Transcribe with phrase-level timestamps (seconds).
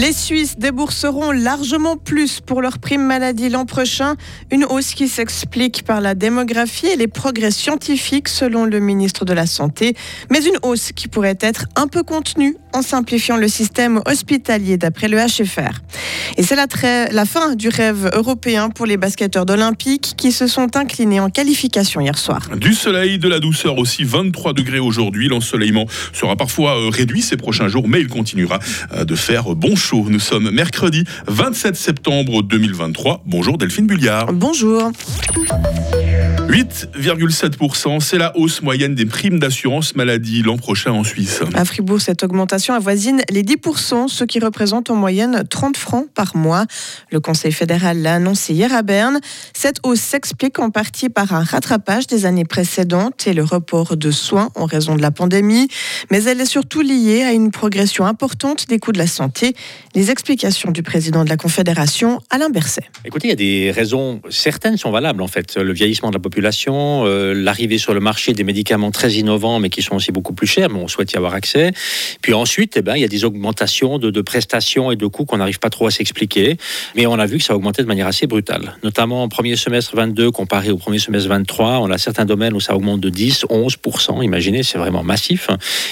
[0.00, 4.16] Les Suisses débourseront largement plus pour leur prime maladie l'an prochain,
[4.50, 9.34] une hausse qui s'explique par la démographie et les progrès scientifiques selon le ministre de
[9.34, 9.94] la Santé,
[10.30, 15.08] mais une hausse qui pourrait être un peu contenue en simplifiant le système hospitalier d'après
[15.08, 15.80] le HFR.
[16.36, 16.66] Et c'est la,
[17.10, 22.00] la, fin du rêve européen pour les basketteurs d'Olympique qui se sont inclinés en qualification
[22.00, 22.48] hier soir.
[22.56, 25.28] Du soleil, de la douceur aussi, 23 degrés aujourd'hui.
[25.28, 28.58] L'ensoleillement sera parfois euh, réduit ces prochains jours, mais il continuera
[28.92, 30.06] euh, de faire bon chaud.
[30.08, 33.22] Nous sommes mercredi 27 septembre 2023.
[33.26, 34.32] Bonjour Delphine Bulliard.
[34.32, 34.90] Bonjour.
[36.50, 41.42] 8,7%, c'est la hausse moyenne des primes d'assurance maladie l'an prochain en Suisse.
[41.54, 46.34] À Fribourg, cette augmentation avoisine les 10%, ce qui représente en moyenne 30 francs par
[46.34, 46.66] mois.
[47.12, 49.20] Le Conseil fédéral l'a annoncé hier à Berne.
[49.54, 54.10] Cette hausse s'explique en partie par un rattrapage des années précédentes et le report de
[54.10, 55.68] soins en raison de la pandémie,
[56.10, 59.54] mais elle est surtout liée à une progression importante des coûts de la santé.
[59.94, 62.90] Les explications du président de la Confédération, Alain Berset.
[63.04, 65.56] Écoutez, il y a des raisons, certaines sont valables en fait.
[65.56, 69.70] Le vieillissement de la population euh, l'arrivée sur le marché des médicaments très innovants, mais
[69.70, 71.72] qui sont aussi beaucoup plus chers, mais on souhaite y avoir accès.
[72.22, 75.38] Puis ensuite, eh ben, il y a des augmentations de, prestations et de coûts qu'on
[75.38, 76.56] n'arrive pas trop à s'expliquer.
[76.96, 78.76] Mais on a vu que ça a augmenté de manière assez brutale.
[78.82, 82.60] Notamment au premier semestre 22 comparé au premier semestre 23, on a certains domaines où
[82.60, 84.22] ça augmente de 10, 11%.
[84.22, 85.48] Imaginez, c'est vraiment massif.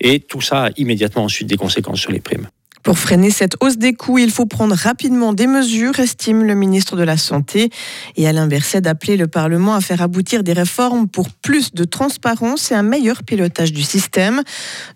[0.00, 2.48] Et tout ça a immédiatement ensuite des conséquences sur les primes.
[2.82, 6.96] Pour freiner cette hausse des coûts, il faut prendre rapidement des mesures, estime le ministre
[6.96, 7.68] de la Santé.
[8.16, 12.70] Et Alain Berset d'appeler le Parlement à faire aboutir des réformes pour plus de transparence
[12.72, 14.42] et un meilleur pilotage du système.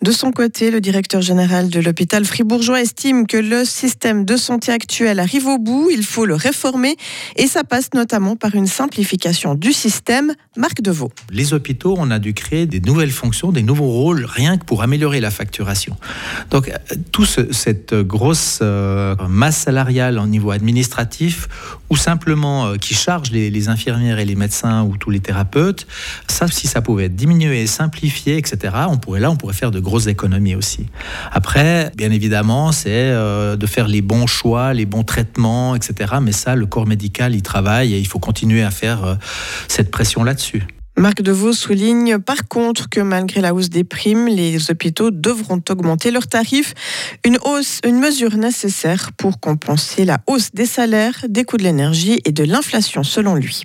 [0.00, 4.72] De son côté, le directeur général de l'hôpital fribourgeois estime que le système de santé
[4.72, 6.96] actuel arrive au bout, il faut le réformer
[7.36, 10.32] et ça passe notamment par une simplification du système.
[10.56, 11.12] Marc Deveau.
[11.30, 14.82] Les hôpitaux, on a dû créer des nouvelles fonctions, des nouveaux rôles, rien que pour
[14.82, 15.96] améliorer la facturation.
[16.50, 16.70] Donc
[17.12, 21.48] tout ce, cette grosse euh, masse salariale au niveau administratif
[21.90, 25.86] ou simplement euh, qui charge les, infirmières et les médecins ou tous les thérapeutes,
[26.28, 29.80] ça, si ça pouvait être diminué, simplifié, etc., on pourrait là, on pourrait faire de
[29.80, 30.86] grosses économies aussi.
[31.32, 36.14] Après, bien évidemment, c'est euh, de faire les bons choix, les bons traitements, etc.
[36.20, 39.18] Mais ça, le corps médical, il travaille et il faut continuer à faire
[39.68, 40.66] cette pression là-dessus.
[40.96, 46.12] Marc Devaux souligne par contre que malgré la hausse des primes, les hôpitaux devront augmenter
[46.12, 46.72] leurs tarifs,
[47.24, 52.20] une hausse, une mesure nécessaire pour compenser la hausse des salaires, des coûts de l'énergie
[52.24, 53.64] et de l'inflation selon lui.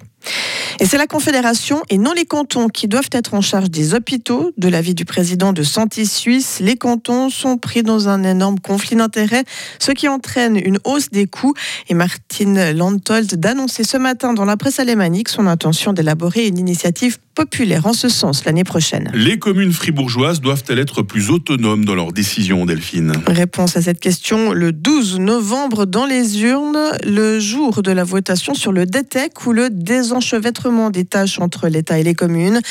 [0.79, 4.51] Et c'est la Confédération et non les cantons qui doivent être en charge des hôpitaux.
[4.57, 8.95] De l'avis du président de Santé Suisse, les cantons sont pris dans un énorme conflit
[8.95, 9.43] d'intérêts,
[9.79, 11.53] ce qui entraîne une hausse des coûts.
[11.89, 17.17] Et Martine Landtold d'annoncer ce matin dans la presse alémanique son intention d'élaborer une initiative
[17.35, 19.09] populaire en ce sens l'année prochaine.
[19.13, 23.13] Les communes fribourgeoises doivent-elles être plus autonomes dans leurs décisions, Delphine?
[23.27, 28.53] Réponse à cette question le 12 novembre dans les urnes, le jour de la votation
[28.53, 29.69] sur le DETEC ou le
[30.09, 32.61] désenchevêtrement des tâches entre l'État et les communes.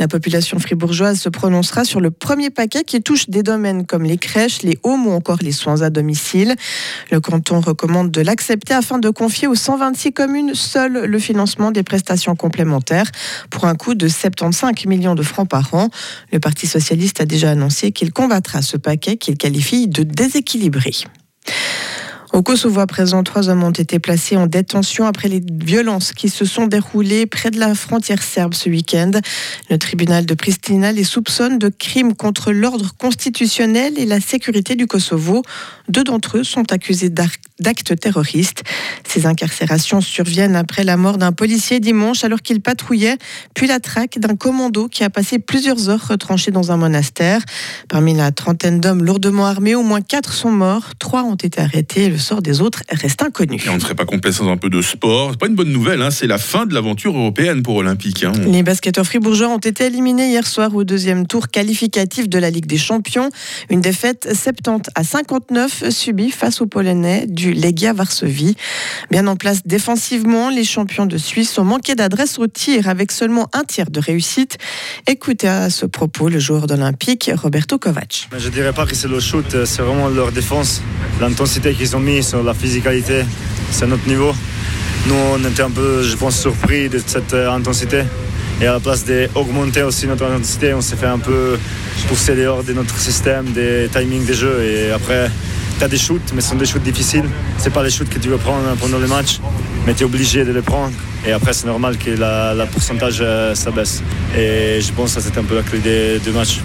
[0.00, 4.18] La population fribourgeoise se prononcera sur le premier paquet qui touche des domaines comme les
[4.18, 6.56] crèches, les homes ou encore les soins à domicile.
[7.12, 11.84] Le canton recommande de l'accepter afin de confier aux 126 communes seul le financement des
[11.84, 13.10] prestations complémentaires
[13.48, 15.90] pour un coût de 75 millions de francs par an.
[16.32, 20.90] Le Parti socialiste a déjà annoncé qu'il combattra ce paquet qu'il qualifie de déséquilibré.
[22.38, 26.28] Au Kosovo, à présent, trois hommes ont été placés en détention après les violences qui
[26.28, 29.10] se sont déroulées près de la frontière serbe ce week-end.
[29.68, 34.86] Le tribunal de Pristina les soupçonne de crimes contre l'ordre constitutionnel et la sécurité du
[34.86, 35.42] Kosovo.
[35.88, 38.62] Deux d'entre eux sont accusés d'actes terroristes.
[39.04, 43.18] Ces incarcérations surviennent après la mort d'un policier dimanche alors qu'il patrouillait,
[43.54, 47.42] puis la traque d'un commando qui a passé plusieurs heures retranché dans un monastère.
[47.88, 52.08] Parmi la trentaine d'hommes lourdement armés, au moins quatre sont morts, trois ont été arrêtés
[52.08, 53.58] le sort des autres reste inconnu.
[53.64, 55.30] Et on ne serait pas complet sans un peu de sport.
[55.30, 56.10] C'est pas une bonne nouvelle, hein.
[56.10, 58.22] c'est la fin de l'aventure européenne pour Olympique.
[58.24, 58.32] Hein.
[58.46, 62.66] Les basketteurs fribourgeois ont été éliminés hier soir au deuxième tour qualificatif de la Ligue
[62.66, 63.30] des Champions.
[63.70, 68.56] Une défaite 70 à 59 subie face aux Polonais du Legia Varsovie.
[69.10, 73.48] Bien en place défensivement, les champions de Suisse ont manqué d'adresse au tir avec seulement
[73.54, 74.58] un tir de réussite.
[75.06, 78.28] Écoutez à ce propos le joueur d'Olympique, Roberto Kovac.
[78.36, 80.82] Je dirais pas que c'est le shoot, c'est vraiment leur défense,
[81.22, 83.24] l'intensité qu'ils ont mis la physicalité,
[83.70, 84.32] c'est notre niveau.
[85.06, 88.02] Nous, on était un peu, je pense, surpris de cette euh, intensité.
[88.60, 91.56] Et à la place d'augmenter aussi notre intensité, on s'est fait un peu
[92.08, 94.64] pousser dehors de notre système, des timings des jeux.
[94.64, 95.30] Et après,
[95.78, 97.28] tu as des shoots, mais ce sont des shoots difficiles.
[97.58, 99.38] Ce pas les shoots que tu veux prendre pendant le match,
[99.86, 100.92] mais tu es obligé de les prendre.
[101.26, 104.02] Et après, c'est normal que la, pourcentage euh, s'abaisse.
[104.36, 106.60] Et je pense que c'était un peu la clé du match.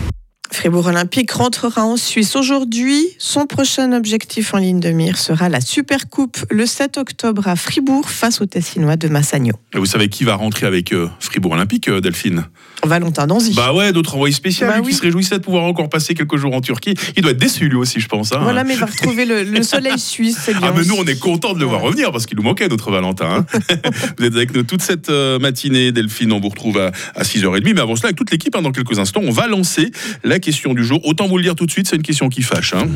[0.63, 2.97] Fribourg Olympique rentrera en Suisse aujourd'hui.
[3.17, 8.09] Son prochain objectif en ligne de mire sera la Supercoupe le 7 octobre à Fribourg
[8.09, 9.51] face au Tessinois de Massagno.
[9.75, 12.45] Et vous savez qui va rentrer avec euh, Fribourg Olympique, euh, Delphine?
[12.85, 13.53] Valentin Danzy.
[13.53, 16.53] Bah ouais, d'autres envoyés spéciaux Bah qui se réjouissait de pouvoir encore passer quelques jours
[16.53, 16.93] en Turquie.
[17.17, 18.31] Il doit être déçu lui aussi, je pense.
[18.31, 18.39] hein.
[18.41, 20.59] Voilà, mais il va retrouver le, le soleil suisse, bien.
[20.63, 22.89] Ah mais nous on est content de le voir revenir parce qu'il nous manquait notre
[22.89, 23.25] Valentin.
[23.29, 23.45] hein.
[24.17, 27.73] vous êtes avec nous toute cette euh, matinée Delphine, on vous retrouve à, à 6h30
[27.73, 29.91] mais avant cela avec toute l'équipe hein, dans quelques instants on va lancer
[30.23, 30.99] la question du jour.
[31.05, 32.73] Autant vous le dire tout de suite c'est une question qui fâche.
[32.73, 32.87] Hein.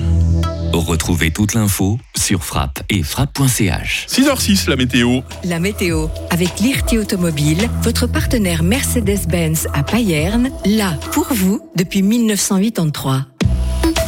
[0.74, 4.06] Retrouvez toute l'info sur frappe et frappe.ch.
[4.10, 5.22] 6h06 la météo.
[5.44, 13.37] La météo avec Lirti Automobile, votre partenaire Mercedes-Benz à Payerne, là pour vous depuis 1983.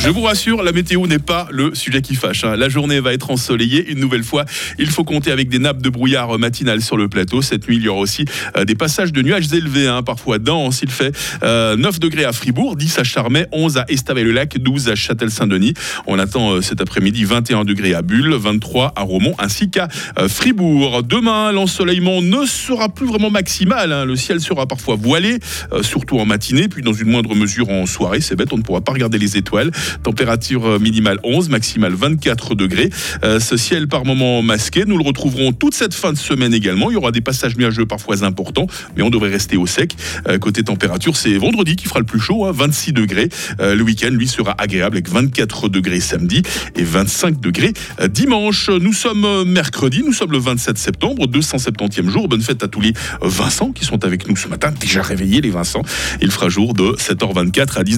[0.02, 2.44] Je vous rassure, la météo n'est pas le sujet qui fâche.
[2.46, 2.56] hein.
[2.56, 3.92] La journée va être ensoleillée.
[3.92, 4.46] Une nouvelle fois,
[4.80, 7.42] il faut compter avec des nappes de brouillard matinales sur le plateau.
[7.42, 8.26] Cette nuit, il y aura aussi
[8.58, 10.80] euh, des passages de nuages élevés, hein, parfois denses.
[10.82, 14.96] Il fait euh, 9 degrés à Fribourg, 10 à Charmey, 11 à Estavayer-le-Lac, 12 à
[14.96, 15.74] Châtel-Saint-Denis.
[16.08, 20.28] On attend euh, cet après-midi 21 degrés à Bulle, 23 à Romont, ainsi qu'à euh,
[20.30, 21.04] Fribourg.
[21.04, 23.92] Demain, l'ensoleillement ne sera plus vraiment maximal.
[23.92, 24.06] hein.
[24.06, 25.40] Le ciel sera parfois voilé,
[25.82, 28.22] surtout en matinée, puis dans une moindre mesure en soirée.
[28.22, 29.72] C'est bête, on ne pourra pas regarder les étoiles.
[30.04, 32.90] Température euh, minimale 11, maximale 24 degrés.
[33.24, 36.90] Euh, ce ciel par moments masqué, nous le retrouverons toute cette fin de semaine également.
[36.90, 39.96] Il y aura des passages nuageux parfois importants, mais on devrait rester au sec.
[40.28, 43.30] Euh, côté température, c'est vendredi qui fera le plus chaud, hein, 26 degrés.
[43.60, 46.42] Euh, le week-end, lui, sera agréable avec 24 degrés samedi
[46.76, 47.74] et 25 degrés
[48.10, 48.70] dimanche.
[48.70, 52.28] Nous sommes mercredi, nous sommes le 27 septembre, 270e jour.
[52.28, 55.50] Bonne fête à tous les Vincent qui sont avec nous ce matin, déjà réveillés les
[55.50, 55.82] Vincent.
[56.22, 57.98] Il fera jour de 7h24 à 19h.